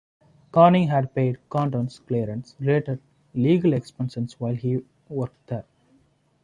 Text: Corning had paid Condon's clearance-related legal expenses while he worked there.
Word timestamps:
Corning 0.51 0.87
had 0.87 1.13
paid 1.13 1.37
Condon's 1.47 1.99
clearance-related 1.99 2.99
legal 3.35 3.73
expenses 3.73 4.35
while 4.39 4.55
he 4.55 4.83
worked 5.09 5.45
there. 5.45 5.65